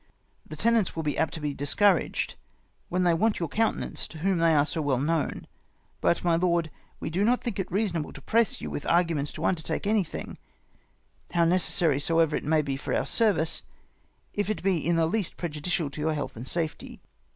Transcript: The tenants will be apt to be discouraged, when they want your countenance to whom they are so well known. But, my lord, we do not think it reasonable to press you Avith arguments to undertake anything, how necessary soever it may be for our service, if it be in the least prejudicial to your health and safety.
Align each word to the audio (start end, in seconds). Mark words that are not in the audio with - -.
The 0.47 0.55
tenants 0.55 0.95
will 0.95 1.03
be 1.03 1.15
apt 1.15 1.31
to 1.35 1.39
be 1.39 1.53
discouraged, 1.53 2.33
when 2.89 3.03
they 3.03 3.13
want 3.13 3.37
your 3.39 3.47
countenance 3.47 4.07
to 4.07 4.17
whom 4.17 4.39
they 4.39 4.55
are 4.55 4.65
so 4.65 4.81
well 4.81 4.97
known. 4.97 5.45
But, 5.99 6.23
my 6.23 6.35
lord, 6.35 6.71
we 6.99 7.11
do 7.11 7.23
not 7.23 7.43
think 7.43 7.59
it 7.59 7.71
reasonable 7.71 8.11
to 8.13 8.21
press 8.23 8.61
you 8.61 8.71
Avith 8.71 8.91
arguments 8.91 9.31
to 9.33 9.45
undertake 9.45 9.85
anything, 9.85 10.39
how 11.33 11.45
necessary 11.45 11.99
soever 11.99 12.35
it 12.35 12.43
may 12.43 12.63
be 12.63 12.77
for 12.77 12.95
our 12.95 13.05
service, 13.05 13.61
if 14.33 14.49
it 14.49 14.63
be 14.63 14.83
in 14.83 14.95
the 14.95 15.05
least 15.05 15.37
prejudicial 15.37 15.91
to 15.91 16.01
your 16.01 16.15
health 16.15 16.35
and 16.35 16.47
safety. 16.47 16.99